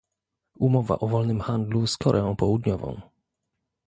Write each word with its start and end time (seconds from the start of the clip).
Umowa 0.65 0.95
o 0.99 1.05
wolnym 1.07 1.41
handlu 1.41 1.87
z 1.87 1.97
Koreą 1.97 2.35
Południową 2.35 3.01